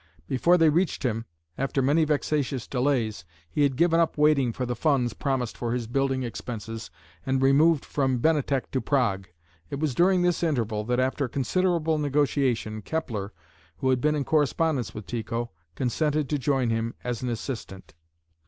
Before 0.27 0.57
they 0.57 0.69
reached 0.69 1.03
him, 1.03 1.25
after 1.59 1.79
many 1.79 2.05
vexatious 2.05 2.65
delays, 2.65 3.23
he 3.47 3.61
had 3.61 3.75
given 3.75 3.99
up 3.99 4.17
waiting 4.17 4.51
for 4.51 4.65
the 4.65 4.75
funds 4.75 5.13
promised 5.13 5.55
for 5.55 5.73
his 5.73 5.85
building 5.85 6.23
expenses, 6.23 6.89
and 7.23 7.39
removed 7.39 7.85
from 7.85 8.17
Benatek 8.17 8.71
to 8.71 8.81
Prague. 8.81 9.27
It 9.69 9.79
was 9.79 9.93
during 9.93 10.23
this 10.23 10.41
interval 10.41 10.83
that 10.85 10.99
after 10.99 11.27
considerable 11.27 11.99
negotiation, 11.99 12.81
Kepler, 12.81 13.31
who 13.77 13.91
had 13.91 14.01
been 14.01 14.15
in 14.15 14.23
correspondence 14.23 14.95
with 14.95 15.05
Tycho, 15.05 15.51
consented 15.75 16.27
to 16.29 16.39
join 16.39 16.71
him 16.71 16.95
as 17.03 17.21
an 17.21 17.29
assistant. 17.29 17.93